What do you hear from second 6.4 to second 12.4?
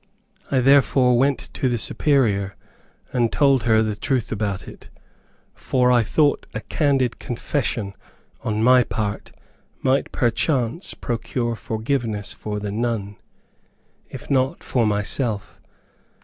a candid confession on my part might, perchance, procure forgiveness